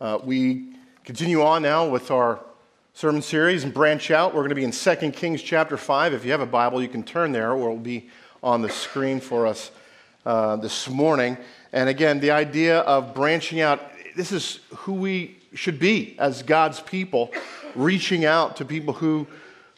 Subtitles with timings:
[0.00, 0.72] Uh, we
[1.04, 2.40] continue on now with our
[2.94, 4.32] sermon series and branch out.
[4.32, 6.14] We're going to be in 2 Kings chapter 5.
[6.14, 8.08] If you have a Bible, you can turn there, or it will be
[8.42, 9.70] on the screen for us
[10.24, 11.36] uh, this morning.
[11.74, 16.80] And again, the idea of branching out this is who we should be as God's
[16.80, 17.30] people,
[17.74, 19.26] reaching out to people who,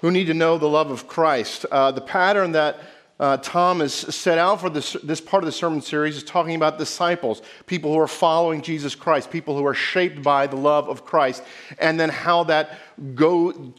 [0.02, 1.66] who need to know the love of Christ.
[1.68, 2.78] Uh, the pattern that
[3.22, 6.56] uh, Tom has set out for this, this part of the sermon series is talking
[6.56, 10.88] about disciples, people who are following Jesus Christ, people who are shaped by the love
[10.88, 11.44] of Christ,
[11.78, 12.80] and then how that
[13.14, 13.72] go,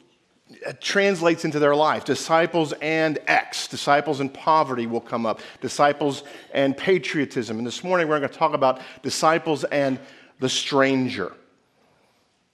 [0.80, 2.06] translates into their life.
[2.06, 6.24] Disciples and X, disciples and poverty will come up, disciples
[6.54, 7.58] and patriotism.
[7.58, 10.00] And this morning we're going to talk about disciples and
[10.40, 11.34] the stranger.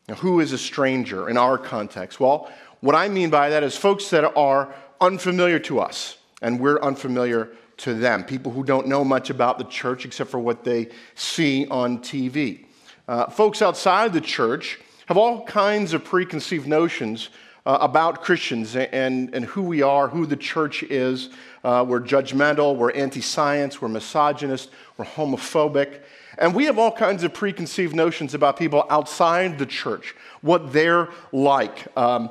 [0.08, 2.20] Now, who is a stranger in our context?
[2.20, 6.80] Well, what I mean by that is folks that are unfamiliar to us and we're
[6.82, 8.24] unfamiliar to them.
[8.24, 12.66] People who don't know much about the church except for what they see on TV.
[13.08, 17.30] Uh, folks outside the church have all kinds of preconceived notions
[17.66, 21.30] uh, about Christians and, and who we are, who the church is.
[21.64, 26.02] Uh, we're judgmental, we're anti science, we're misogynist, we're homophobic.
[26.38, 31.09] And we have all kinds of preconceived notions about people outside the church, what they're
[31.31, 31.86] like.
[31.98, 32.30] Um,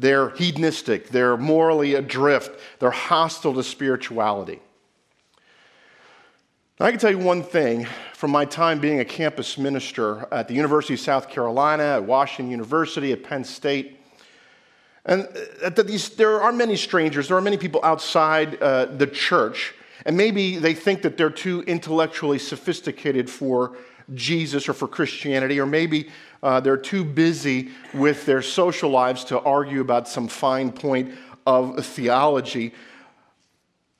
[0.00, 4.60] they're hedonistic, they're morally adrift, they're hostile to spirituality.
[6.78, 10.48] Now, I can tell you one thing from my time being a campus minister at
[10.48, 14.00] the University of South Carolina, at Washington University, at Penn State.
[15.04, 15.28] And
[15.62, 19.74] uh, these, there are many strangers, there are many people outside uh, the church,
[20.06, 23.76] and maybe they think that they're too intellectually sophisticated for
[24.14, 26.08] Jesus or for Christianity, or maybe
[26.42, 31.12] uh, they're too busy with their social lives to argue about some fine point
[31.46, 32.72] of theology.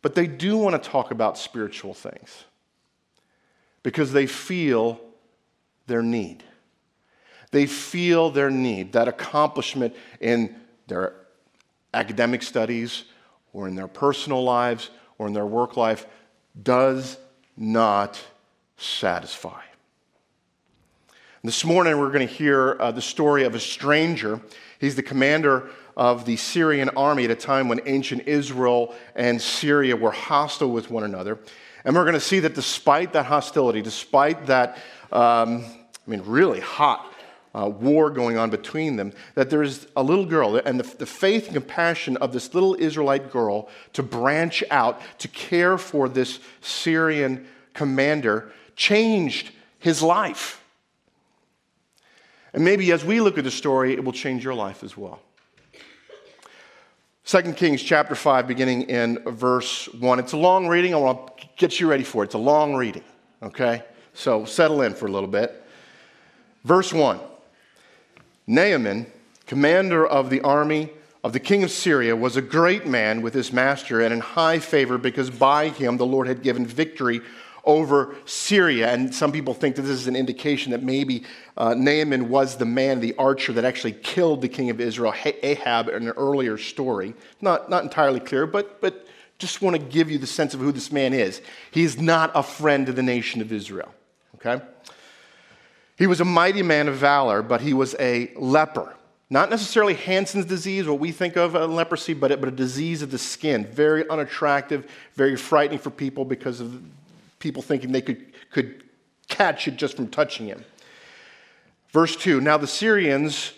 [0.02, 2.44] But they do want to talk about spiritual things
[3.82, 5.00] because they feel
[5.86, 6.42] their need.
[7.50, 11.14] They feel their need, that accomplishment in their
[11.92, 13.04] academic studies
[13.52, 16.06] or in their personal lives or in their work life
[16.62, 17.18] does
[17.56, 18.18] not
[18.76, 19.60] satisfy.
[21.42, 24.42] This morning, we're going to hear uh, the story of a stranger.
[24.78, 29.96] He's the commander of the Syrian army at a time when ancient Israel and Syria
[29.96, 31.38] were hostile with one another.
[31.86, 34.76] And we're going to see that despite that hostility, despite that,
[35.12, 37.10] um, I mean, really hot
[37.54, 41.46] uh, war going on between them, that there's a little girl, and the, the faith
[41.46, 47.46] and compassion of this little Israelite girl to branch out, to care for this Syrian
[47.72, 50.59] commander, changed his life.
[52.52, 55.20] And maybe as we look at the story, it will change your life as well.
[57.24, 60.18] 2 Kings chapter 5, beginning in verse 1.
[60.18, 60.94] It's a long reading.
[60.94, 62.26] I want to get you ready for it.
[62.26, 63.04] It's a long reading,
[63.42, 63.84] okay?
[64.14, 65.62] So settle in for a little bit.
[66.64, 67.20] Verse 1
[68.46, 69.06] Naaman,
[69.46, 70.90] commander of the army
[71.22, 74.58] of the king of Syria, was a great man with his master and in high
[74.58, 77.20] favor because by him the Lord had given victory
[77.64, 78.92] over Syria.
[78.92, 81.24] And some people think that this is an indication that maybe
[81.56, 85.88] uh, Naaman was the man, the archer that actually killed the king of Israel, Ahab,
[85.88, 87.14] in an earlier story.
[87.40, 89.06] Not, not entirely clear, but, but
[89.38, 91.40] just want to give you the sense of who this man is.
[91.70, 93.92] He's not a friend of the nation of Israel,
[94.36, 94.64] okay?
[95.96, 98.94] He was a mighty man of valor, but he was a leper.
[99.28, 103.10] Not necessarily Hansen's disease, what we think of as leprosy, but, but a disease of
[103.10, 103.64] the skin.
[103.66, 106.82] Very unattractive, very frightening for people because of
[107.40, 108.84] people thinking they could, could
[109.28, 110.64] catch it just from touching him.
[111.90, 113.52] Verse 2 Now the Syrians,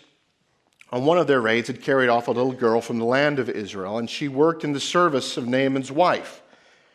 [0.91, 3.51] on one of their raids, had carried off a little girl from the land of
[3.51, 6.41] Israel, and she worked in the service of Naaman's wife.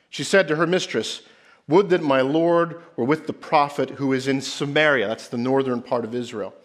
[0.10, 1.22] She said to her mistress,
[1.68, 5.82] Would that my Lord were with the prophet who is in Samaria, that's the northern
[5.82, 6.56] part of Israel.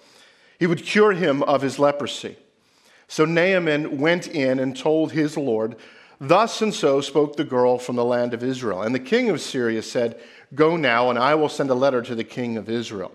[0.59, 2.37] He would cure him of his leprosy.
[3.09, 5.77] So Naaman went in and told his Lord,
[6.25, 8.83] Thus and so spoke the girl from the land of Israel.
[8.83, 10.21] And the king of Syria said,
[10.55, 13.11] Go now, and I will send a letter to the king of Israel.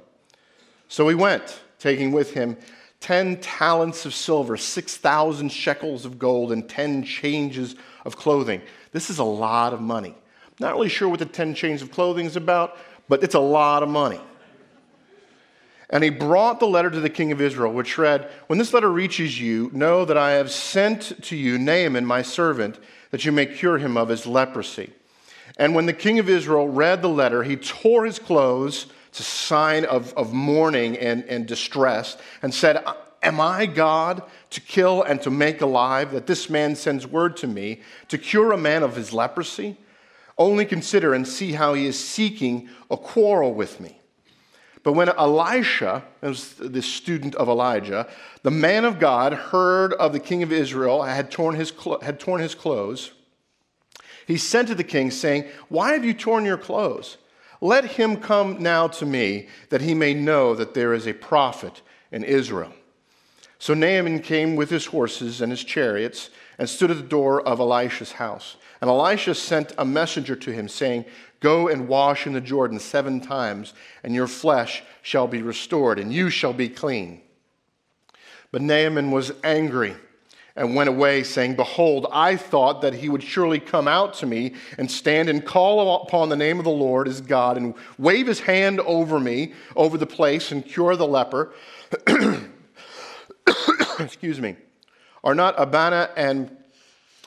[0.89, 2.57] So he went, taking with him
[2.99, 8.61] 10 talents of silver, 6,000 shekels of gold, and 10 changes of clothing.
[8.91, 10.13] This is a lot of money.
[10.59, 12.75] Not really sure what the 10 changes of clothing is about,
[13.07, 14.19] but it's a lot of money.
[15.89, 18.91] And he brought the letter to the king of Israel, which read, When this letter
[18.91, 22.77] reaches you, know that I have sent to you Naaman, my servant
[23.11, 24.91] that you may cure him of his leprosy.
[25.57, 28.87] And when the king of Israel read the letter, he tore his clothes.
[29.09, 32.83] It's a sign of, of mourning and, and distress, and said,
[33.23, 34.21] Am I God
[34.51, 38.51] to kill and to make alive, that this man sends word to me to cure
[38.51, 39.77] a man of his leprosy?
[40.37, 43.99] Only consider and see how he is seeking a quarrel with me.
[44.83, 48.07] But when Elisha, the student of Elijah,
[48.43, 52.41] the man of God, heard of the king of Israel had torn his, had torn
[52.41, 53.11] his clothes,
[54.27, 57.17] he sent to the king, saying, Why have you torn your clothes?
[57.61, 61.81] Let him come now to me, that he may know that there is a prophet
[62.11, 62.73] in Israel.
[63.57, 67.59] So Naaman came with his horses and his chariots and stood at the door of
[67.59, 68.57] Elisha's house.
[68.81, 71.05] And Elisha sent a messenger to him, saying,
[71.39, 73.73] Go and wash in the Jordan seven times,
[74.03, 77.21] and your flesh shall be restored, and you shall be clean.
[78.51, 79.95] But Naaman was angry
[80.55, 84.55] and went away, saying, Behold, I thought that he would surely come out to me
[84.79, 88.39] and stand and call upon the name of the Lord as God and wave his
[88.39, 91.53] hand over me, over the place, and cure the leper.
[93.99, 94.55] Excuse me.
[95.23, 96.56] Are not Abana and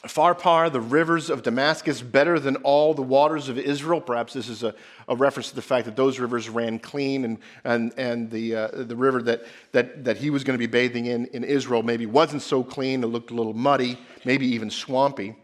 [0.04, 4.00] Pharpar, the rivers of Damascus, better than all the waters of Israel?
[4.00, 4.74] Perhaps this is a,
[5.08, 8.68] a reference to the fact that those rivers ran clean, and, and, and the, uh,
[8.72, 12.06] the river that, that, that he was going to be bathing in in Israel maybe
[12.06, 15.36] wasn't so clean, it looked a little muddy, maybe even swampy.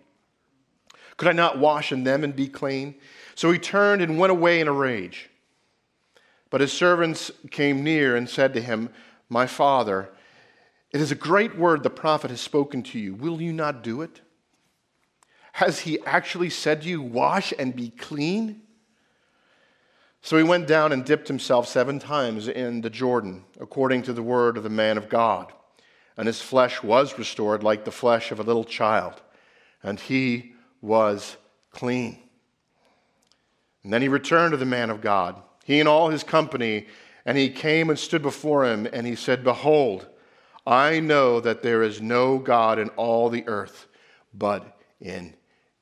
[1.16, 2.94] Could I not wash in them and be clean?
[3.34, 5.30] So he turned and went away in a rage.
[6.48, 8.90] But his servants came near and said to him,
[9.28, 10.10] My father,
[10.92, 13.14] it is a great word the prophet has spoken to you.
[13.14, 14.20] Will you not do it?
[15.56, 18.60] Has he actually said to you, Wash and be clean?
[20.20, 24.22] So he went down and dipped himself seven times in the Jordan, according to the
[24.22, 25.50] word of the man of God.
[26.18, 29.22] And his flesh was restored like the flesh of a little child,
[29.82, 31.38] and he was
[31.70, 32.18] clean.
[33.82, 36.86] And then he returned to the man of God, he and all his company,
[37.24, 40.06] and he came and stood before him, and he said, Behold,
[40.66, 43.86] I know that there is no God in all the earth
[44.34, 45.34] but in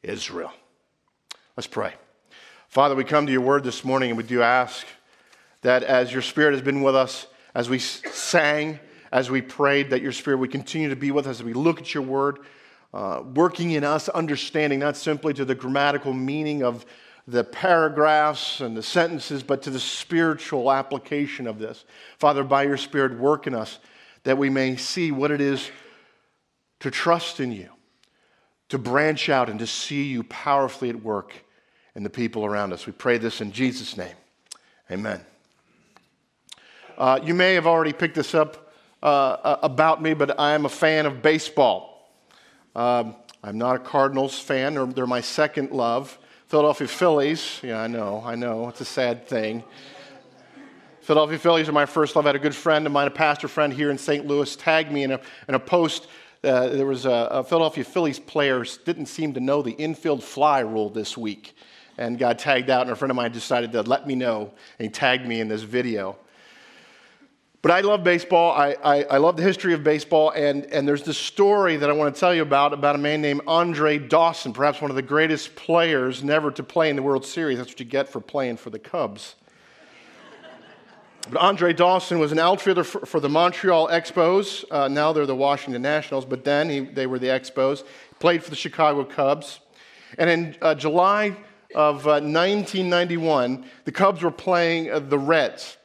[0.05, 0.53] Israel.
[1.57, 1.95] Let's pray.
[2.69, 4.87] Father, we come to your word this morning and we do ask
[5.63, 8.81] that as your spirit has been with us, as we sang,
[9.13, 11.81] as we prayed, that your spirit would continue to be with us as we look
[11.81, 12.41] at your word,
[12.93, 16.85] uh, working in us, understanding not simply to the grammatical meaning of
[17.27, 21.85] the paragraphs and the sentences, but to the spiritual application of this.
[22.19, 23.79] Father, by your spirit, work in us
[24.25, 25.71] that we may see what it is
[26.81, 27.71] to trust in you
[28.69, 31.35] to branch out and to see you powerfully at work
[31.95, 32.87] in the people around us.
[32.87, 34.17] We pray this in Jesus' name.
[34.91, 35.21] Amen.
[36.97, 38.73] Uh, you may have already picked this up
[39.03, 42.11] uh, uh, about me, but I am a fan of baseball.
[42.75, 46.19] Um, I'm not a Cardinals fan, they're, they're my second love.
[46.47, 49.65] Philadelphia Phillies, yeah, I know, I know, it's a sad thing.
[51.01, 52.25] Philadelphia Phillies are my first love.
[52.25, 54.27] I had a good friend of mine, a pastor friend here in St.
[54.27, 56.07] Louis, tagged me in a, in a post
[56.45, 60.61] uh, there was a, a, Philadelphia Phillies player didn't seem to know the infield fly
[60.61, 61.57] rule this week
[61.99, 64.87] and got tagged out, and a friend of mine decided to let me know, and
[64.87, 66.17] he tagged me in this video.
[67.63, 68.53] But I love baseball.
[68.53, 71.95] I, I, I, love the history of baseball, and, and there's this story that I
[71.95, 75.03] want to tell you about about a man named Andre Dawson, perhaps one of the
[75.03, 77.57] greatest players never to play in the World Series.
[77.57, 79.37] That's what you get for playing for the Cubs.
[81.31, 84.65] But Andre Dawson was an outfielder for, for the Montreal Expos.
[84.71, 87.83] Uh, now they're the Washington Nationals, but then he, they were the Expos.
[88.19, 89.61] Played for the Chicago Cubs.
[90.19, 91.37] And in uh, July
[91.75, 95.79] of uh, 1991, the Cubs were playing uh, the Reds.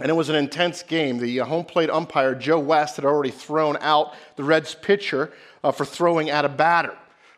[0.00, 1.18] And it was an intense game.
[1.18, 5.32] The uh, home plate umpire, Joe West, had already thrown out the Reds pitcher
[5.64, 6.96] uh, for throwing at a batter.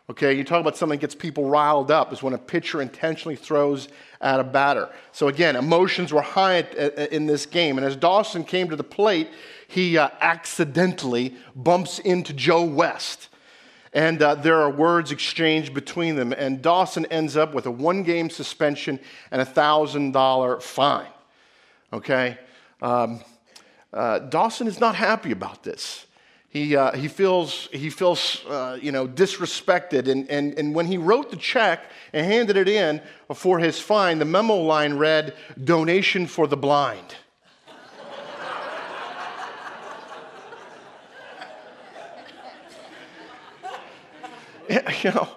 [0.09, 3.37] Okay, you talk about something that gets people riled up is when a pitcher intentionally
[3.37, 3.87] throws
[4.21, 4.89] at a batter.
[5.11, 6.59] So again, emotions were high
[7.11, 7.77] in this game.
[7.77, 9.29] And as Dawson came to the plate,
[9.67, 13.29] he uh, accidentally bumps into Joe West.
[13.93, 16.33] And uh, there are words exchanged between them.
[16.33, 18.99] And Dawson ends up with a one game suspension
[19.31, 21.07] and a $1,000 fine.
[21.91, 22.37] Okay?
[22.81, 23.21] Um,
[23.91, 26.05] uh, Dawson is not happy about this
[26.51, 30.09] he, uh, he feels, he feels uh, you know, disrespected.
[30.09, 33.01] And, and, and when he wrote the check and handed it in
[33.33, 37.15] for his fine, the memo line read, Donation for the blind.
[45.03, 45.29] you know,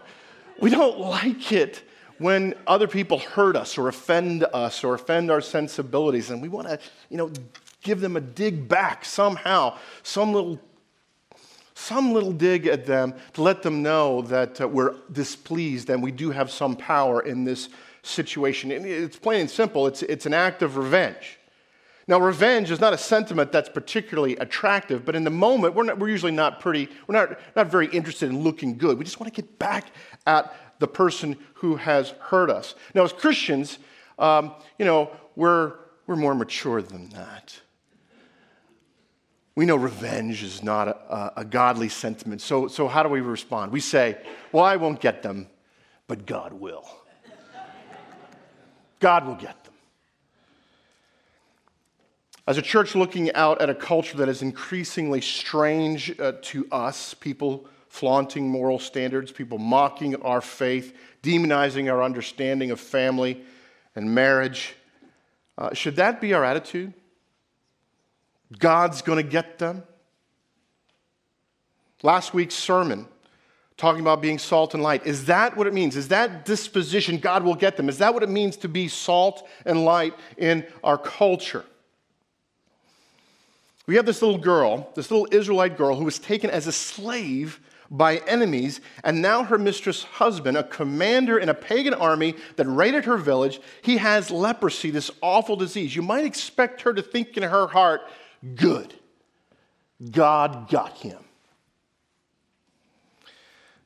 [0.59, 5.41] we don't like it when other people hurt us or offend us or offend our
[5.41, 6.77] sensibilities, and we want to,
[7.09, 7.31] you know,
[7.85, 10.59] give them a dig back somehow, some little
[11.75, 16.13] some little dig at them to let them know that uh, we're displeased and we
[16.13, 17.69] do have some power in this
[18.03, 18.71] situation.
[18.71, 21.39] And it's plain and simple, it's, it's an act of revenge.
[22.07, 25.99] Now, revenge is not a sentiment that's particularly attractive, but in the moment, we're, not,
[25.99, 28.99] we're usually not pretty, we're not, not very interested in looking good.
[28.99, 29.87] We just want to get back
[30.27, 32.75] at the person who has hurt us.
[32.95, 33.79] Now, as Christians,
[34.19, 35.75] um, you know, we're
[36.07, 37.59] we're more mature than that.
[39.57, 42.41] We know revenge is not a, a, godly sentiment.
[42.41, 43.71] So, so, how do we respond?
[43.71, 44.19] We say,
[44.51, 45.47] Well, I won't get them,
[46.09, 46.85] but God will.
[48.99, 49.75] God will get them.
[52.47, 57.15] As a church looking out at a culture that is increasingly strange uh, to us,
[57.15, 63.41] people flaunting moral standards, people mocking our faith, demonizing our understanding of family
[63.95, 64.75] and marriage,
[65.57, 66.93] uh, should that be our attitude?
[68.59, 69.83] God's going to get them?
[72.03, 73.07] Last week's sermon,
[73.77, 75.97] talking about being salt and light, is that what it means?
[75.97, 77.89] Is that disposition, God will get them?
[77.89, 81.65] Is that what it means to be salt and light in our culture?
[83.87, 87.61] We have this little girl, this little Israelite girl, who was taken as a slave
[87.91, 93.05] by enemies, and now her mistress' husband, a commander in a pagan army that raided
[93.05, 95.95] her village, he has leprosy, this awful disease.
[95.95, 98.03] You might expect her to think in her heart,
[98.55, 98.95] good.
[100.11, 101.19] God got him.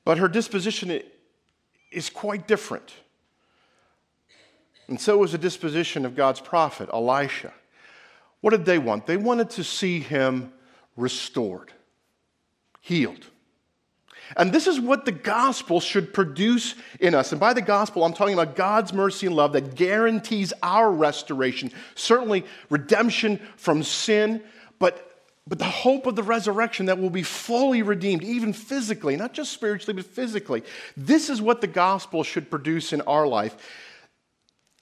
[0.05, 1.03] But her disposition
[1.91, 2.95] is quite different.
[4.89, 7.53] And so was the disposition of God's prophet, Elisha.
[8.41, 9.07] What did they want?
[9.07, 10.53] They wanted to see him
[10.97, 11.73] restored,
[12.81, 13.27] healed.
[14.37, 17.33] And this is what the gospel should produce in us.
[17.33, 21.71] And by the gospel, I'm talking about God's mercy and love that guarantees our restoration,
[21.95, 24.43] certainly redemption from sin,
[24.79, 29.33] but, but the hope of the resurrection that will be fully redeemed, even physically, not
[29.33, 30.63] just spiritually, but physically.
[30.97, 33.57] This is what the gospel should produce in our life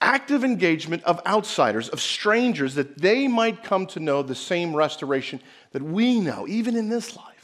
[0.00, 5.40] active engagement of outsiders, of strangers, that they might come to know the same restoration
[5.72, 7.35] that we know, even in this life.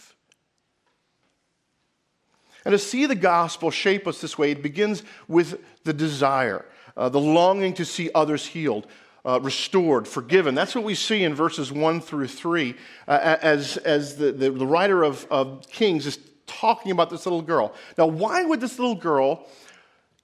[2.64, 6.64] And to see the gospel shape us this way, it begins with the desire,
[6.96, 8.86] uh, the longing to see others healed,
[9.24, 10.54] uh, restored, forgiven.
[10.54, 12.74] That's what we see in verses 1 through 3
[13.08, 17.42] uh, as, as the, the, the writer of, of Kings is talking about this little
[17.42, 17.74] girl.
[17.96, 19.46] Now, why would this little girl,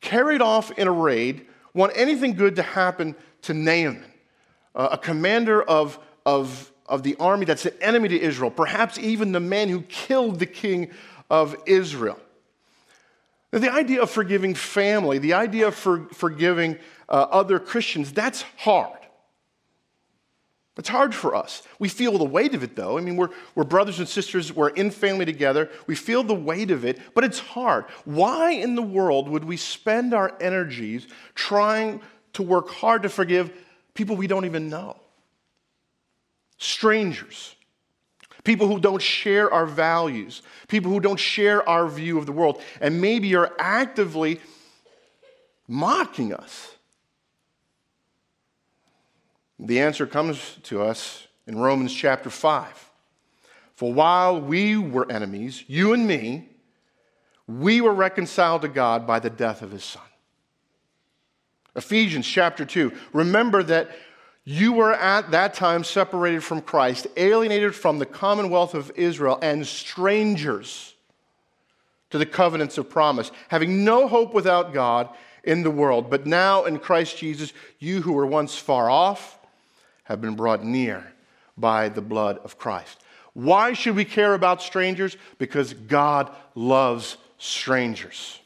[0.00, 4.04] carried off in a raid, want anything good to happen to Naaman,
[4.75, 9.33] uh, a commander of, of, of the army that's an enemy to Israel, perhaps even
[9.33, 10.90] the man who killed the king
[11.30, 12.18] of Israel.
[13.50, 16.78] The idea of forgiving family, the idea of for, forgiving
[17.09, 18.99] uh, other Christians, that's hard.
[20.78, 21.62] It's hard for us.
[21.81, 22.99] We feel the weight of it, though.
[22.99, 25.71] I mean, we're, we're brothers and sisters, we're in family together.
[25.88, 27.87] We feel the weight of it, but it's hard.
[28.05, 32.00] Why in the world would we spend our energies trying
[32.35, 33.52] to work hard to forgive
[33.95, 34.97] people we don't even know?
[36.59, 37.57] Strangers,
[38.45, 42.61] people who don't share our values, people who don't share our view of the world,
[42.80, 44.40] and maybe are actively
[45.66, 46.75] mocking us.
[49.59, 52.90] The answer comes to us in Romans chapter 5.
[53.75, 56.49] For while we were enemies, you and me,
[57.47, 60.02] we were reconciled to God by the death of his son.
[61.75, 62.92] Ephesians chapter 2.
[63.12, 63.90] Remember that
[64.50, 69.67] you were at that time separated from Christ, alienated from the commonwealth of Israel, and
[69.67, 70.95] strangers
[72.09, 75.11] to the covenants of promise, having no hope without God
[75.45, 76.09] in the world.
[76.09, 79.38] But now in Christ Jesus, you who were once far off,
[80.05, 81.12] have been brought near
[81.59, 83.05] by the blood of Christ.
[83.35, 85.19] Why should we care about strangers?
[85.37, 88.40] Because God loves strangers.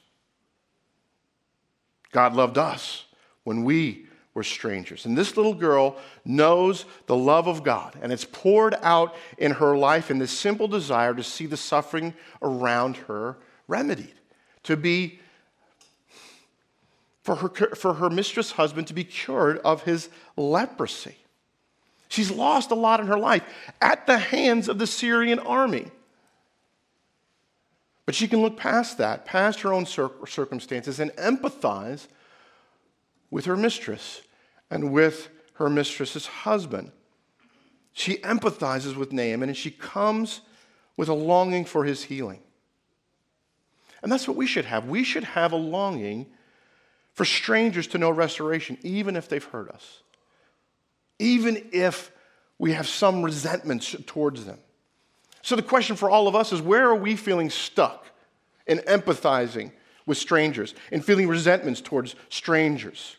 [2.11, 3.05] God loved us
[3.45, 5.05] when we were strangers.
[5.05, 9.77] And this little girl knows the love of God, and it's poured out in her
[9.77, 13.37] life in this simple desire to see the suffering around her
[13.69, 14.15] remedied,
[14.63, 15.21] to be
[17.23, 21.17] for her, for her mistress husband to be cured of his leprosy.
[22.09, 23.43] She's lost a lot in her life
[23.81, 25.91] at the hands of the Syrian army.
[28.05, 32.09] But she can look past that, past her own circumstances, and empathize
[33.33, 34.23] with her mistress
[34.71, 36.93] and with her mistress's husband.
[37.93, 40.43] She empathizes with Naaman and she comes
[40.97, 42.43] with a longing for his healing.
[44.05, 44.87] And that's what we should have.
[44.87, 46.27] We should have a longing
[47.15, 50.03] for strangers to know restoration, even if they've hurt us
[51.23, 52.11] even if
[52.59, 54.59] we have some resentments towards them.
[55.41, 58.07] So the question for all of us is where are we feeling stuck
[58.67, 59.71] in empathizing
[60.05, 63.17] with strangers and feeling resentments towards strangers?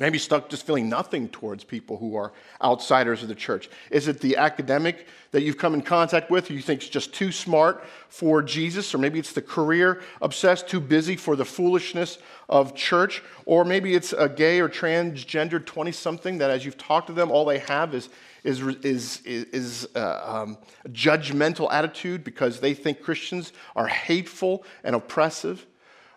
[0.00, 3.68] Maybe stuck just feeling nothing towards people who are outsiders of the church.
[3.90, 7.12] Is it the academic that you've come in contact with who you think is just
[7.12, 8.94] too smart for Jesus?
[8.94, 13.22] Or maybe it's the career obsessed, too busy for the foolishness of church?
[13.44, 17.30] Or maybe it's a gay or transgendered 20 something that as you've talked to them,
[17.30, 18.08] all they have is,
[18.42, 24.96] is, is, is uh, um, a judgmental attitude because they think Christians are hateful and
[24.96, 25.66] oppressive.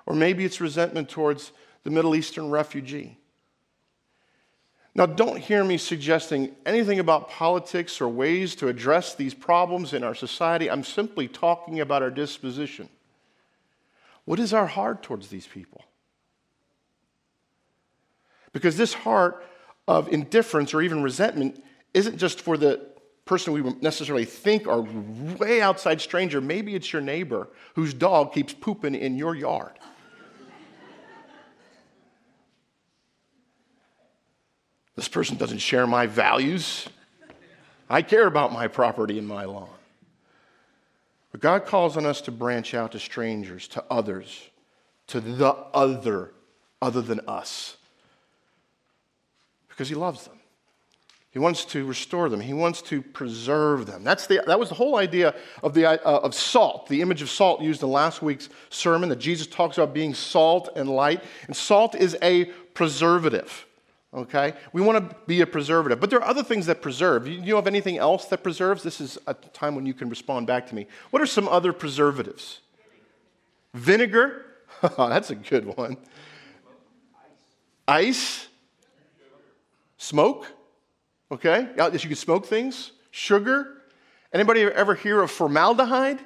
[0.06, 1.52] Or maybe it's resentment towards
[1.84, 3.18] the Middle Eastern refugee
[4.95, 10.03] now, don't hear me suggesting anything about politics or ways to address these problems in
[10.03, 10.69] our society.
[10.69, 12.89] I'm simply talking about our disposition.
[14.25, 15.83] What is our heart towards these people?
[18.51, 19.43] Because this heart
[19.88, 21.63] of indifference or even resentment
[21.95, 22.88] isn't just for the
[23.25, 26.39] person we necessarily think are way outside stranger.
[26.39, 29.79] Maybe it's your neighbor whose dog keeps pooping in your yard.
[34.95, 36.88] This person doesn't share my values.
[37.89, 39.69] I care about my property and my lawn.
[41.31, 44.50] But God calls on us to branch out to strangers, to others,
[45.07, 46.31] to the other,
[46.81, 47.77] other than us,
[49.67, 50.38] because He loves them.
[51.31, 52.39] He wants to restore them.
[52.39, 54.03] He wants to preserve them.
[54.03, 55.33] That's the, that was the whole idea
[55.63, 59.17] of, the, uh, of salt, the image of salt used in last week's sermon that
[59.17, 61.23] Jesus talks about being salt and light.
[61.47, 62.45] And salt is a
[62.75, 63.65] preservative
[64.13, 64.53] okay?
[64.72, 66.00] We want to be a preservative.
[66.00, 67.27] But there are other things that preserve.
[67.27, 68.84] You know of anything else that preserves?
[68.84, 70.88] This is a time when you can respond back to me.
[71.10, 72.60] What are some other preservatives?
[73.74, 74.46] Vinegar?
[74.98, 75.98] That's a good one.
[77.88, 78.48] Ice?
[79.98, 80.48] Smoke?
[81.32, 81.70] Okay?
[81.77, 82.91] You can smoke things.
[83.12, 83.82] Sugar?
[84.32, 86.20] Anybody ever hear of formaldehyde?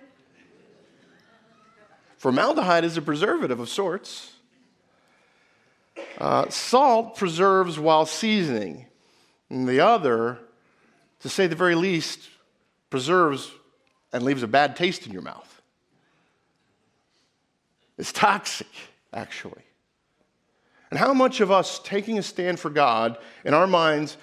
[2.17, 4.36] Formaldehyde is a preservative of sorts.
[6.17, 8.85] Uh, salt preserves while seasoning,
[9.49, 10.39] and the other,
[11.19, 12.29] to say the very least,
[12.89, 13.51] preserves
[14.13, 15.61] and leaves a bad taste in your mouth.
[17.97, 18.67] It's toxic,
[19.13, 19.63] actually.
[20.89, 24.17] And how much of us taking a stand for God in our minds,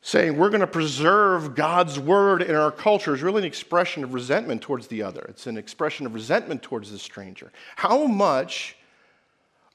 [0.00, 4.12] saying we're going to preserve God's word in our culture, is really an expression of
[4.14, 5.24] resentment towards the other?
[5.28, 7.52] It's an expression of resentment towards the stranger.
[7.76, 8.76] How much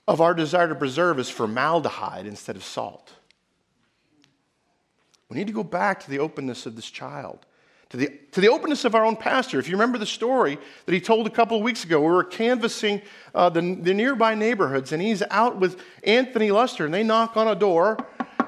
[0.08, 3.13] of our desire to preserve is formaldehyde instead of salt.
[5.30, 7.46] We need to go back to the openness of this child,
[7.89, 9.60] to the, to the openness of our own pastor.
[9.60, 12.24] If you remember the story that he told a couple of weeks ago, we were
[12.24, 13.02] canvassing
[13.36, 17.50] uh, the, the nearby neighborhoods, and he's out with Anthony Luster, and they knock on
[17.50, 17.98] a door,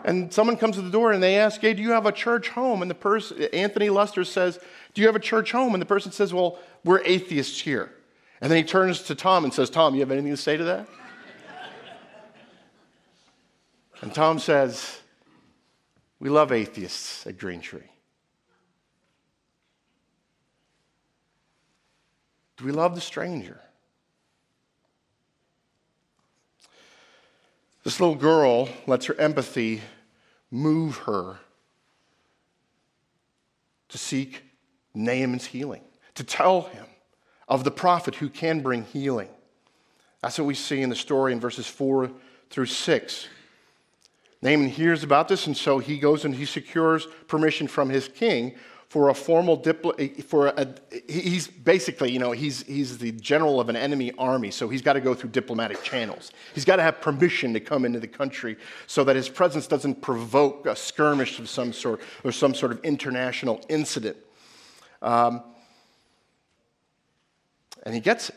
[0.05, 2.49] and someone comes to the door and they ask, Hey, do you have a church
[2.49, 2.81] home?
[2.81, 4.57] And the person, Anthony Luster says,
[4.93, 5.73] Do you have a church home?
[5.73, 7.91] And the person says, Well, we're atheists here.
[8.41, 10.63] And then he turns to Tom and says, Tom, you have anything to say to
[10.63, 10.87] that?
[14.01, 14.99] And Tom says,
[16.19, 17.81] We love atheists at Green Tree.
[22.57, 23.59] Do we love the stranger?
[27.83, 29.81] This little girl lets her empathy
[30.51, 31.39] move her
[33.87, 34.43] to seek
[34.93, 35.81] Naaman's healing,
[36.15, 36.85] to tell him
[37.47, 39.29] of the prophet who can bring healing.
[40.21, 42.11] That's what we see in the story in verses 4
[42.49, 43.27] through 6.
[44.41, 48.55] Naaman hears about this, and so he goes and he secures permission from his king
[48.87, 50.67] for a formal diplo- for a,
[51.07, 54.93] he's basically you know he's he's the general of an enemy army so he's got
[54.93, 56.31] to go through diplomatic channels.
[56.55, 60.01] He's got to have permission to come into the country so that his presence doesn't
[60.01, 64.17] provoke a skirmish of some sort or some sort of international incident.
[65.01, 65.43] Um,
[67.83, 68.35] and he gets it.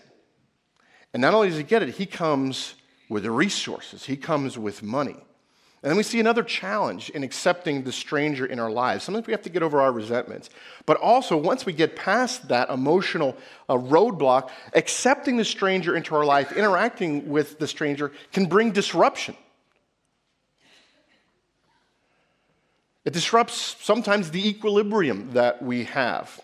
[1.15, 2.75] And not only does he get it he comes
[3.09, 4.05] with resources.
[4.05, 5.17] He comes with money
[5.83, 9.03] and then we see another challenge in accepting the stranger in our lives.
[9.03, 10.49] Sometimes we have to get over our resentments.
[10.87, 13.37] But also, once we get past that emotional
[13.69, 19.37] uh, roadblock, accepting the stranger into our life, interacting with the stranger, can bring disruption.
[23.05, 26.41] It disrupts sometimes the equilibrium that we have.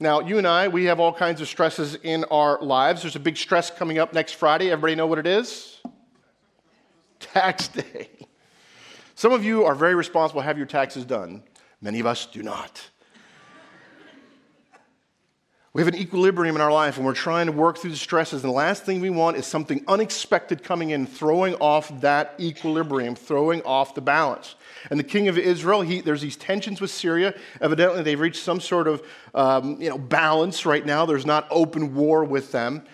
[0.00, 3.02] Now, you and I, we have all kinds of stresses in our lives.
[3.02, 4.70] There's a big stress coming up next Friday.
[4.70, 5.82] Everybody know what it is?
[7.20, 8.08] Tax day.
[9.18, 11.42] Some of you are very responsible, have your taxes done.
[11.80, 12.88] Many of us do not.
[15.72, 18.44] We have an equilibrium in our life and we're trying to work through the stresses.
[18.44, 23.16] And the last thing we want is something unexpected coming in, throwing off that equilibrium,
[23.16, 24.54] throwing off the balance.
[24.88, 27.34] And the king of Israel, he, there's these tensions with Syria.
[27.60, 29.02] Evidently, they've reached some sort of
[29.34, 31.06] um, you know, balance right now.
[31.06, 32.84] There's not open war with them.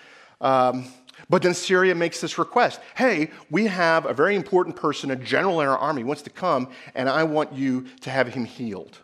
[0.41, 0.87] Um,
[1.31, 5.61] But then Syria makes this request Hey, we have a very important person, a general
[5.61, 8.99] in our army, wants to come, and I want you to have him healed.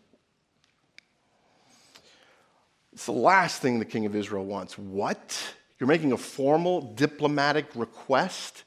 [2.92, 4.76] It's the last thing the king of Israel wants.
[4.76, 5.54] What?
[5.78, 8.64] You're making a formal diplomatic request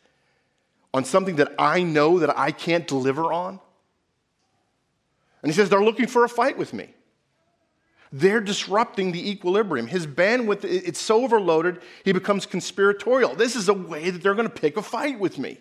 [0.94, 3.60] on something that I know that I can't deliver on?
[5.42, 6.90] And he says, They're looking for a fight with me.
[8.16, 9.88] They're disrupting the equilibrium.
[9.88, 13.34] His bandwidth, it's so overloaded, he becomes conspiratorial.
[13.34, 15.58] This is a way that they're going to pick a fight with me.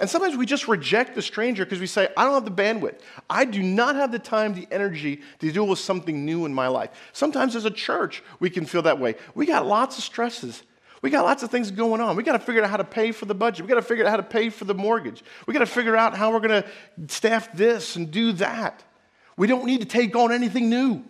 [0.00, 3.00] And sometimes we just reject the stranger because we say, I don't have the bandwidth.
[3.28, 6.68] I do not have the time, the energy to deal with something new in my
[6.68, 6.90] life.
[7.12, 9.14] Sometimes as a church, we can feel that way.
[9.34, 10.62] We got lots of stresses.
[11.02, 12.16] We got lots of things going on.
[12.16, 13.66] We got to figure out how to pay for the budget.
[13.66, 15.22] We got to figure out how to pay for the mortgage.
[15.46, 16.68] We got to figure out how we're going to
[17.14, 18.82] staff this and do that.
[19.36, 21.04] We don't need to take on anything new.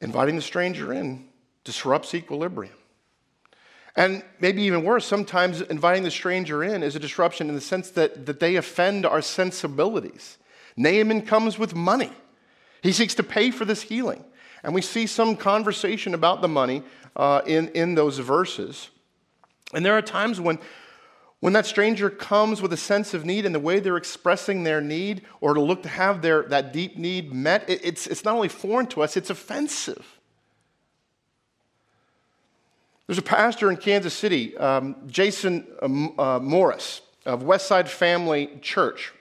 [0.00, 1.28] Inviting the stranger in
[1.64, 2.74] disrupts equilibrium.
[3.96, 7.90] And maybe even worse, sometimes inviting the stranger in is a disruption in the sense
[7.92, 10.36] that, that they offend our sensibilities.
[10.76, 12.12] Naaman comes with money.
[12.82, 14.22] He seeks to pay for this healing.
[14.62, 16.82] And we see some conversation about the money
[17.14, 18.90] uh, in, in those verses.
[19.72, 20.58] And there are times when
[21.40, 24.80] when that stranger comes with a sense of need and the way they're expressing their
[24.80, 28.34] need or to look to have their, that deep need met, it, it's, it's not
[28.34, 30.18] only foreign to us, it's offensive.
[33.06, 39.12] There's a pastor in Kansas City, um, Jason uh, uh, Morris of Westside Family Church.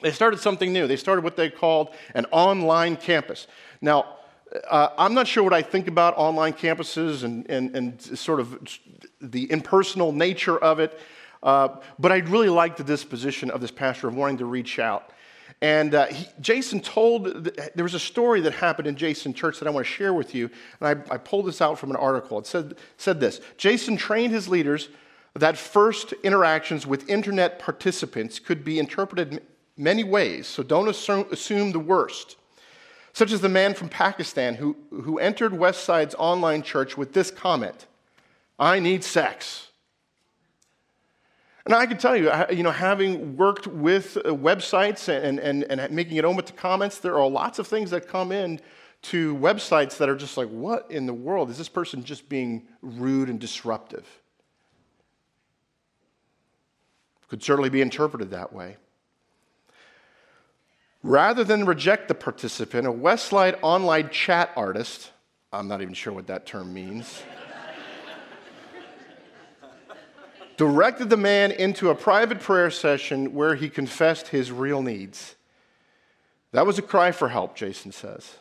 [0.00, 0.86] They started something new.
[0.86, 3.46] They started what they called an online campus.
[3.82, 4.16] Now,
[4.68, 8.58] uh, I'm not sure what I think about online campuses and, and, and sort of
[9.20, 10.98] the impersonal nature of it.
[11.42, 15.10] Uh, but I really like the disposition of this pastor of wanting to reach out.
[15.62, 19.68] And uh, he, Jason told, there was a story that happened in Jason Church that
[19.68, 20.50] I want to share with you.
[20.80, 22.38] And I, I pulled this out from an article.
[22.38, 24.88] It said, said this Jason trained his leaders
[25.34, 29.42] that first interactions with internet participants could be interpreted
[29.76, 32.36] many ways, so don't assume, assume the worst.
[33.12, 37.86] Such as the man from Pakistan who, who entered Westside's online church with this comment
[38.58, 39.69] I need sex.
[41.66, 45.94] And I can tell you, you know, having worked with uh, websites and, and, and
[45.94, 48.60] making it open to comments, there are lots of things that come in
[49.02, 51.50] to websites that are just like, what in the world?
[51.50, 54.06] Is this person just being rude and disruptive?
[57.28, 58.76] Could certainly be interpreted that way.
[61.02, 65.12] Rather than reject the participant, a Westside online chat artist,
[65.52, 67.22] I'm not even sure what that term means
[70.60, 75.34] directed the man into a private prayer session where he confessed his real needs.
[76.52, 78.34] That was a cry for help, Jason says.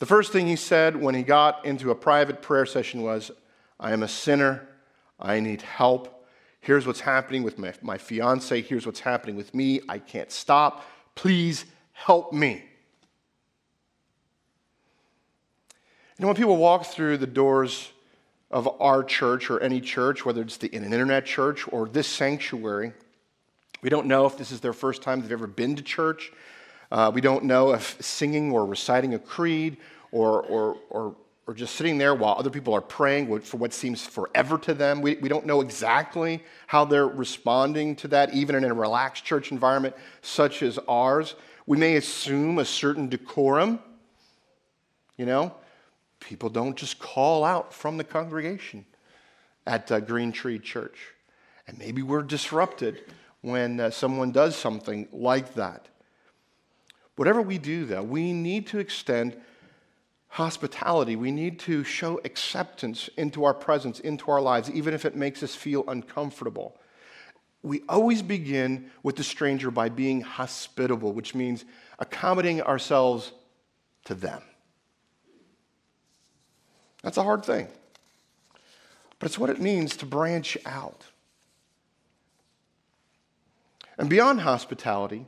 [0.00, 3.30] The first thing he said when he got into a private prayer session was,
[3.78, 4.66] I am a sinner.
[5.20, 6.26] I need help.
[6.58, 8.60] Here's what's happening with my, my fiance.
[8.62, 9.80] Here's what's happening with me.
[9.88, 10.84] I can't stop.
[11.14, 12.64] Please help me.
[16.18, 17.92] You know, when people walk through the doors
[18.54, 22.06] of our church or any church, whether it's the, in an internet church or this
[22.06, 22.92] sanctuary.
[23.82, 26.32] We don't know if this is their first time they've ever been to church.
[26.92, 29.78] Uh, we don't know if singing or reciting a creed
[30.12, 31.16] or, or, or,
[31.48, 35.02] or just sitting there while other people are praying for what seems forever to them.
[35.02, 39.50] We, we don't know exactly how they're responding to that, even in a relaxed church
[39.50, 41.34] environment such as ours.
[41.66, 43.80] We may assume a certain decorum,
[45.16, 45.52] you know,
[46.24, 48.84] people don't just call out from the congregation
[49.66, 50.98] at uh, Green Tree Church.
[51.66, 53.02] And maybe we're disrupted
[53.42, 55.88] when uh, someone does something like that.
[57.16, 59.36] Whatever we do, though, we need to extend
[60.28, 61.14] hospitality.
[61.14, 65.42] We need to show acceptance into our presence, into our lives, even if it makes
[65.42, 66.76] us feel uncomfortable.
[67.62, 71.64] We always begin with the stranger by being hospitable, which means
[71.98, 73.32] accommodating ourselves
[74.06, 74.42] to them.
[77.04, 77.68] That's a hard thing.
[79.18, 81.04] But it's what it means to branch out.
[83.98, 85.26] And beyond hospitality,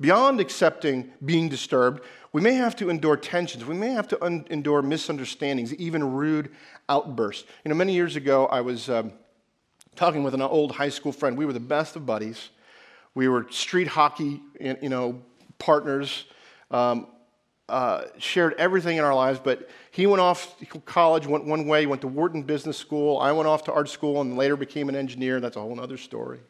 [0.00, 2.02] beyond accepting being disturbed,
[2.32, 3.64] we may have to endure tensions.
[3.66, 6.50] We may have to un- endure misunderstandings, even rude
[6.88, 7.44] outbursts.
[7.64, 9.12] You know, many years ago, I was um,
[9.94, 11.36] talking with an old high school friend.
[11.36, 12.48] We were the best of buddies.
[13.14, 15.20] We were street hockey, you know,
[15.58, 16.24] partners.
[16.70, 17.08] Um,
[17.70, 21.86] uh, shared everything in our lives, but he went off to college, went one way,
[21.86, 23.18] went to Wharton Business School.
[23.18, 25.40] I went off to art school and later became an engineer.
[25.40, 26.40] That's a whole other story.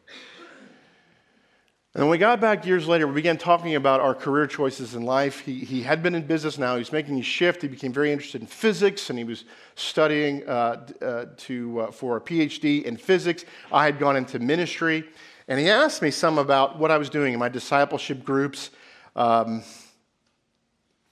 [1.93, 5.03] And when we got back years later, we began talking about our career choices in
[5.03, 5.41] life.
[5.41, 6.75] He, he had been in business now.
[6.75, 7.61] He was making a shift.
[7.61, 9.43] He became very interested in physics, and he was
[9.75, 13.43] studying uh, uh, to, uh, for a PhD in physics.
[13.73, 15.03] I had gone into ministry.
[15.49, 18.69] And he asked me some about what I was doing in my discipleship groups,
[19.17, 19.61] um,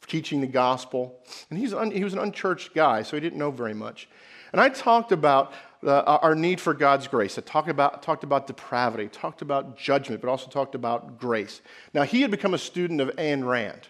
[0.09, 1.19] teaching the gospel.
[1.49, 4.09] And he's un, he was an unchurched guy, so he didn't know very much.
[4.51, 5.53] And I talked about
[5.85, 7.37] uh, our need for God's grace.
[7.37, 11.61] I talked about, talked about depravity, talked about judgment, but also talked about grace.
[11.93, 13.87] Now, he had become a student of Ayn Rand.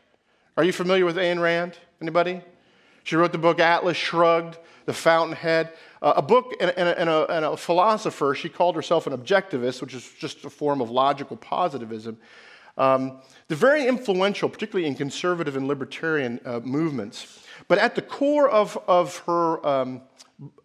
[0.57, 1.77] Are you familiar with Ayn Rand?
[2.01, 2.41] Anybody?
[3.03, 5.73] She wrote the book Atlas Shrugged, The Fountainhead.
[6.01, 9.17] Uh, a book and, and, a, and, a, and, a, philosopher, she called herself an
[9.17, 12.17] objectivist, which is just a form of logical positivism.
[12.79, 17.43] Um, they're very influential, particularly in conservative and libertarian uh, movements.
[17.67, 20.01] But at the core of, of her um,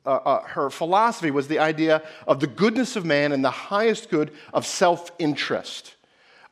[0.07, 4.09] uh, uh, her philosophy was the idea of the goodness of man and the highest
[4.09, 5.97] good of self interest.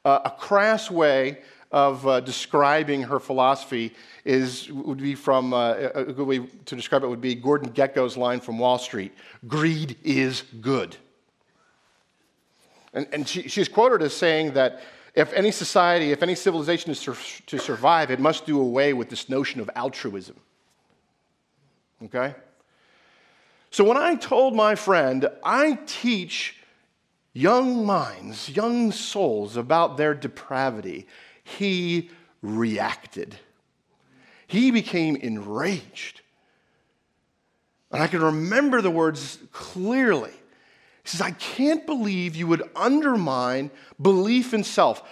[0.04, 1.38] Uh, a crass way
[1.70, 3.94] of uh, describing her philosophy
[4.24, 8.16] is, would be from, uh, a good way to describe it would be Gordon Gekko's
[8.16, 9.12] line from Wall Street
[9.46, 10.96] greed is good.
[12.92, 14.82] And, and she, she's quoted as saying that
[15.14, 19.10] if any society, if any civilization is sur- to survive, it must do away with
[19.10, 20.36] this notion of altruism.
[22.04, 22.34] Okay?
[23.70, 26.56] So when I told my friend, I teach
[27.32, 31.06] young minds, young souls about their depravity,
[31.44, 32.10] he
[32.42, 33.36] reacted.
[34.46, 36.20] He became enraged.
[37.90, 40.32] And I can remember the words clearly.
[41.02, 45.02] He says, I can't believe you would undermine belief in self.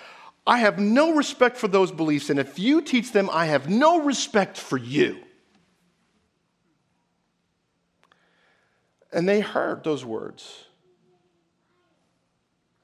[0.47, 4.03] I have no respect for those beliefs, and if you teach them, I have no
[4.03, 5.19] respect for you.
[9.13, 10.65] And they heard those words.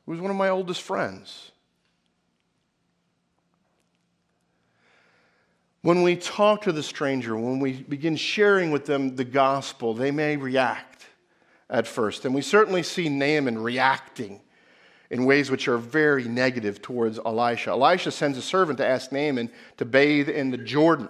[0.05, 1.53] He was one of my oldest friends.
[5.83, 10.11] When we talk to the stranger, when we begin sharing with them the gospel, they
[10.11, 10.96] may react
[11.69, 12.25] at first.
[12.25, 14.41] And we certainly see Naaman reacting
[15.11, 17.71] in ways which are very negative towards Elisha.
[17.71, 21.09] Elisha sends a servant to ask Naaman to bathe in the Jordan.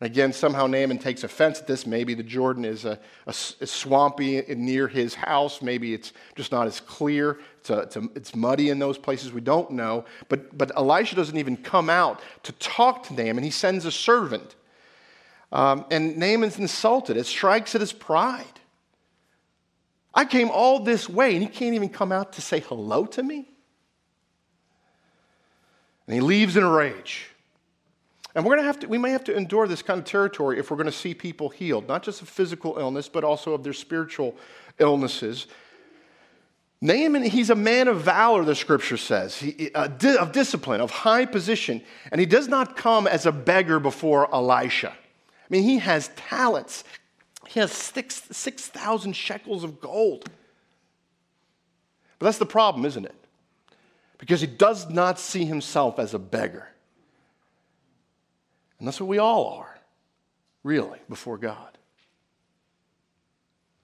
[0.00, 1.86] And Again, somehow Naaman takes offense at this.
[1.86, 5.62] Maybe the Jordan is, a, a, a swampy near his house.
[5.62, 7.38] Maybe it's just not as clear.
[7.60, 9.32] It's, a, it's, it's, muddy in those places.
[9.32, 10.04] We don't know.
[10.28, 13.44] But, but Elisha doesn't even come out to talk to Naaman.
[13.44, 14.54] He sends a servant.
[15.52, 17.16] Um, and Naaman's insulted.
[17.16, 18.44] It strikes at his pride.
[20.16, 23.22] I came all this way, and he can't even come out to say hello to
[23.22, 23.46] me?
[26.06, 27.28] And he leaves in a rage.
[28.34, 30.58] And we're going to have to, we may have to endure this kind of territory
[30.58, 33.62] if we're going to see people healed, not just of physical illness, but also of
[33.62, 34.34] their spiritual
[34.78, 35.46] illnesses.
[36.80, 40.90] Naaman, he's a man of valor, the scripture says, he, uh, di- of discipline, of
[40.90, 44.90] high position, and he does not come as a beggar before Elisha.
[44.90, 46.84] I mean, he has talents.
[47.48, 50.28] He has 6,000 6, shekels of gold.
[52.18, 53.14] But that's the problem, isn't it?
[54.18, 56.68] Because he does not see himself as a beggar.
[58.78, 59.78] And that's what we all are,
[60.62, 61.78] really, before God.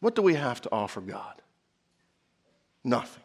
[0.01, 1.35] What do we have to offer God?
[2.83, 3.23] Nothing.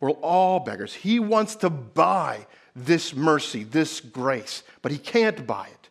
[0.00, 0.94] We're all beggars.
[0.94, 5.88] He wants to buy this mercy, this grace, but he can't buy it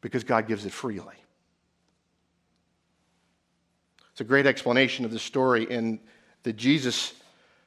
[0.00, 1.23] because God gives it freely.
[4.14, 5.98] It's a great explanation of the story in
[6.44, 7.14] the Jesus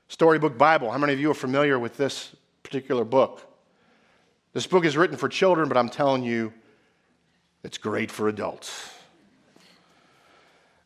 [0.07, 0.89] Storybook Bible.
[0.89, 2.33] How many of you are familiar with this
[2.63, 3.41] particular book?
[4.53, 6.53] This book is written for children, but I'm telling you,
[7.65, 8.91] it's great for adults.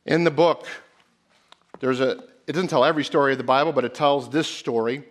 [0.07, 0.65] In the book,
[1.79, 5.03] there's a, it doesn't tell every story of the Bible, but it tells this story.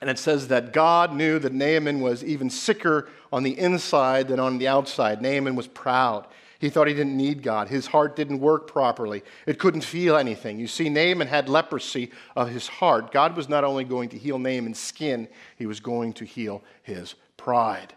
[0.00, 4.40] And it says that God knew that Naaman was even sicker on the inside than
[4.40, 5.20] on the outside.
[5.20, 6.26] Naaman was proud.
[6.58, 7.68] He thought he didn't need God.
[7.68, 9.22] His heart didn't work properly.
[9.46, 10.58] It couldn't feel anything.
[10.58, 13.12] You see, Naaman had leprosy of his heart.
[13.12, 17.14] God was not only going to heal Naaman's skin, he was going to heal his
[17.36, 17.94] pride.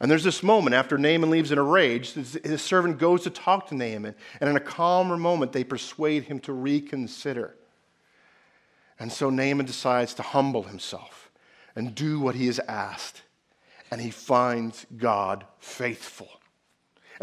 [0.00, 3.68] And there's this moment after Naaman leaves in a rage, his servant goes to talk
[3.68, 7.54] to Naaman, and in a calmer moment, they persuade him to reconsider.
[8.98, 11.30] And so Naaman decides to humble himself
[11.76, 13.22] and do what he is asked,
[13.90, 16.28] and he finds God faithful.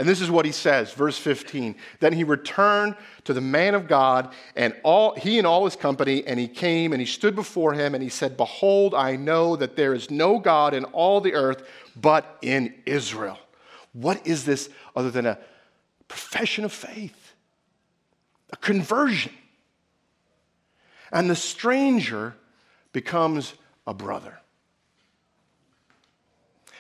[0.01, 1.75] And this is what he says, verse 15.
[1.99, 6.25] Then he returned to the man of God, and all, he and all his company,
[6.25, 9.75] and he came and he stood before him, and he said, Behold, I know that
[9.75, 13.37] there is no God in all the earth but in Israel.
[13.93, 15.37] What is this other than a
[16.07, 17.35] profession of faith,
[18.51, 19.33] a conversion?
[21.11, 22.33] And the stranger
[22.91, 23.53] becomes
[23.85, 24.39] a brother.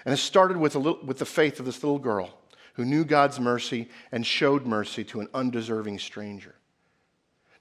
[0.05, 2.39] And it started with, little, with the faith of this little girl
[2.81, 6.55] who knew God's mercy and showed mercy to an undeserving stranger.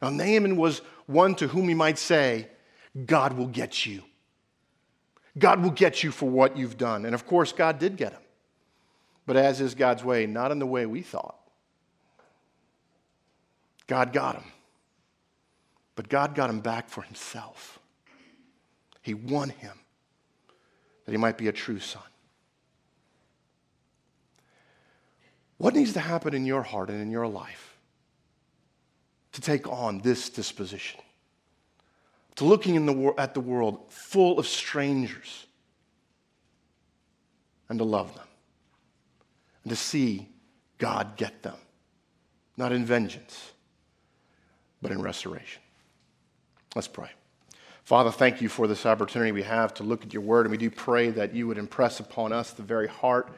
[0.00, 2.48] Now, Naaman was one to whom we might say,
[3.04, 4.02] God will get you.
[5.38, 7.04] God will get you for what you've done.
[7.04, 8.22] And of course, God did get him.
[9.26, 11.36] But as is God's way, not in the way we thought.
[13.86, 14.44] God got him.
[15.96, 17.78] But God got him back for himself.
[19.02, 19.78] He won him
[21.04, 22.02] that he might be a true son.
[25.60, 27.76] What needs to happen in your heart and in your life
[29.32, 30.98] to take on this disposition?
[32.36, 35.44] To looking in the, at the world full of strangers
[37.68, 38.26] and to love them
[39.62, 40.30] and to see
[40.78, 41.58] God get them,
[42.56, 43.52] not in vengeance,
[44.80, 45.60] but in restoration.
[46.74, 47.10] Let's pray.
[47.84, 50.56] Father, thank you for this opportunity we have to look at your word, and we
[50.56, 53.30] do pray that you would impress upon us the very heart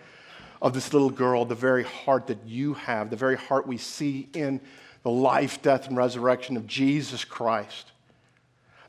[0.63, 4.29] of this little girl, the very heart that you have, the very heart we see
[4.33, 4.61] in
[5.03, 7.91] the life, death, and resurrection of Jesus Christ.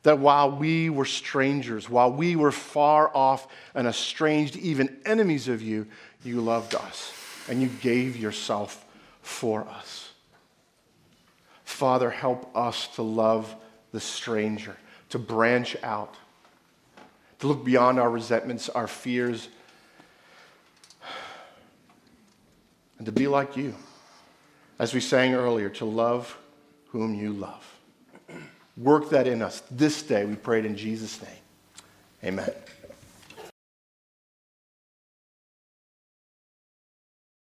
[0.04, 5.64] That while we were strangers, while we were far off and estranged, even enemies of
[5.64, 5.88] you,
[6.24, 7.12] you loved us
[7.50, 8.86] and you gave yourself
[9.24, 10.12] for us.
[11.66, 13.56] Father, help us to love
[13.92, 14.78] the stranger,
[15.10, 16.14] to branch out,
[17.40, 19.48] to look beyond our resentments, our fears,
[23.04, 23.76] and to be like you.
[24.80, 26.40] As we sang earlier, to love
[26.88, 27.76] whom you love.
[28.78, 31.32] Work that in us this day, we prayed in Jesus' name.
[32.24, 32.54] Amen.